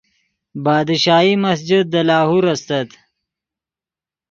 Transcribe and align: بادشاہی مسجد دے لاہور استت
بادشاہی 0.63 1.33
مسجد 1.43 1.83
دے 1.91 2.01
لاہور 2.07 2.45
استت 2.53 2.89